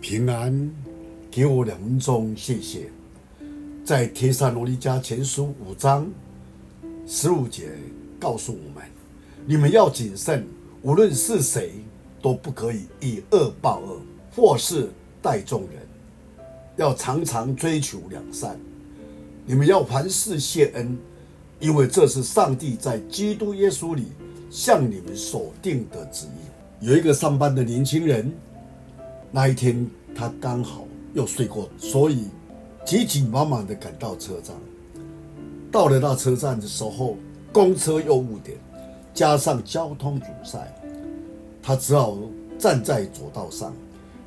[0.00, 0.70] 平安，
[1.30, 2.90] 给我两分钟，谢谢。
[3.84, 6.08] 在帖撒罗尼迦前书五章
[7.06, 7.70] 十五节
[8.20, 8.84] 告诉我们：
[9.46, 10.46] 你们要谨慎，
[10.82, 11.72] 无论是谁，
[12.22, 14.00] 都不可以以恶报恶，
[14.34, 14.90] 或是
[15.22, 15.82] 待众人，
[16.76, 18.56] 要常常追求良善。
[19.44, 20.96] 你们要凡事谢恩，
[21.58, 24.04] 因为这是上帝在基督耶稣里
[24.50, 26.86] 向你们所定的旨意。
[26.86, 28.30] 有一个上班的年轻人。
[29.36, 32.28] 那一天，他刚好又睡过，所以
[32.86, 34.56] 急急忙忙地赶到车站。
[35.70, 37.18] 到了那车站的时候，
[37.52, 38.56] 公车又误点，
[39.12, 40.58] 加上交通阻塞，
[41.62, 42.16] 他只好
[42.58, 43.74] 站在左道上。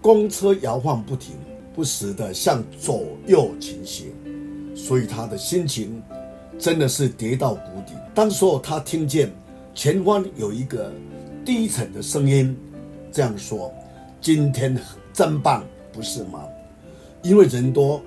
[0.00, 1.36] 公车摇晃不停，
[1.74, 4.06] 不时的向左右倾斜，
[4.74, 6.02] 所以他的心情
[6.58, 7.92] 真的是跌到谷底。
[8.14, 9.30] 当时候，他听见
[9.74, 10.90] 前方有一个
[11.44, 12.56] 低沉的声音
[13.12, 13.70] 这样说。
[14.24, 14.74] 今天
[15.12, 16.42] 真棒，不是吗？
[17.20, 18.00] 因为人多，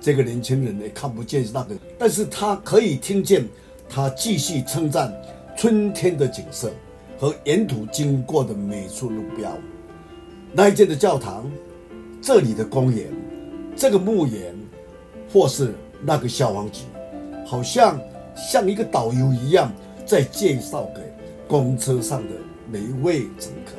[0.00, 3.48] 这个年轻人也看不见那个，但是他可以听见
[3.88, 5.14] 他继续称赞
[5.56, 6.72] 春天的景色
[7.16, 9.56] 和沿途经过的每处路标。
[10.50, 11.48] 那一间的教堂，
[12.20, 13.06] 这里的公园，
[13.76, 14.52] 这个墓园，
[15.32, 16.82] 或是那个消防局，
[17.46, 17.96] 好像
[18.34, 19.72] 像一个导游一样，
[20.04, 21.00] 在介绍给
[21.46, 22.30] 公车上的
[22.68, 23.76] 每一位乘客。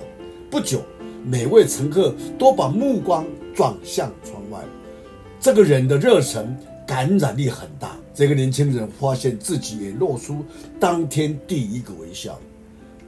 [0.49, 0.79] 不久。
[1.27, 4.63] 每位乘客都把目光转向窗外，
[5.39, 7.97] 这个人的热忱感染力很大。
[8.13, 10.45] 这个年轻人发现自己也露出
[10.79, 12.39] 当天第一个微笑。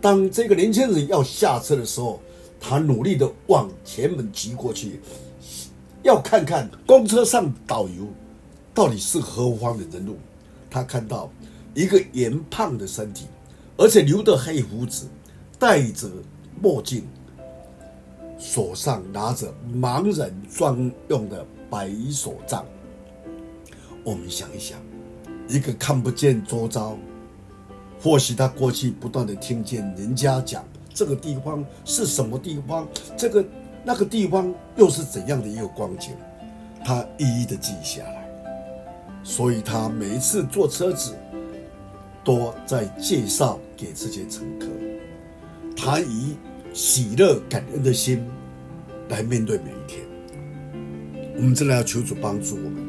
[0.02, 2.20] 当这个年轻人要下车的时候，
[2.60, 5.00] 他努力地往前门挤过去，
[6.02, 8.08] 要看看公车上导游
[8.74, 10.18] 到底是何方的人物。
[10.72, 11.32] 他看到
[11.76, 13.28] 一个圆胖的身体，
[13.78, 15.06] 而且留着黑胡子，
[15.60, 16.10] 戴着
[16.60, 17.04] 墨镜。
[18.38, 22.64] 手上拿着盲人专用的白手杖，
[24.04, 24.78] 我们想一想，
[25.48, 26.96] 一个看不见周遭，
[28.00, 30.64] 或许他过去不断的听见人家讲
[30.94, 33.44] 这个地方是什么地方，这个
[33.84, 36.14] 那个地方又是怎样的一个光景，
[36.86, 38.30] 他一一的记下来，
[39.24, 41.16] 所以他每一次坐车子，
[42.24, 44.68] 都在介绍给这些乘客，
[45.76, 46.36] 他以。
[46.78, 48.24] 喜乐感恩的心
[49.10, 50.06] 来面对每一天，
[51.36, 52.88] 我们真的要求主帮助我们，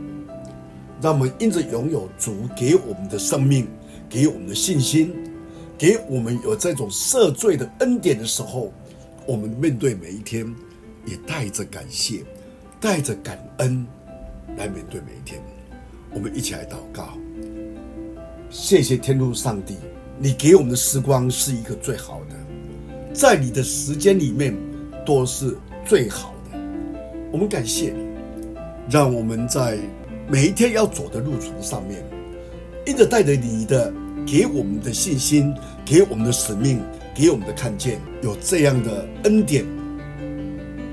[1.00, 3.66] 让我们因着拥有主给我们的生命，
[4.06, 5.10] 给我们的信心，
[5.78, 8.70] 给我们有这种赦罪的恩典的时候，
[9.26, 10.46] 我们面对每一天
[11.06, 12.22] 也带着感谢，
[12.78, 13.86] 带着感恩
[14.58, 15.40] 来面对每一天。
[16.12, 17.16] 我们一起来祷告，
[18.50, 19.76] 谢谢天路上帝，
[20.18, 22.36] 你给我们的时光是一个最好的。
[23.12, 24.56] 在你的时间里面，
[25.04, 26.58] 都是最好的。
[27.32, 28.04] 我们感谢你，
[28.90, 29.78] 让我们在
[30.28, 32.04] 每一天要走的路程上面，
[32.86, 33.92] 一直带着你的
[34.26, 35.54] 给我们的信心，
[35.84, 36.80] 给我们的使命，
[37.14, 39.64] 给我们的看见，有这样的恩典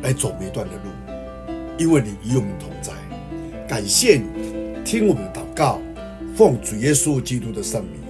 [0.01, 2.91] 来走每一段的路，因为你与我们同在。
[3.67, 5.79] 感谢你，听我们的祷告，
[6.35, 8.04] 奉主耶稣基督的圣名。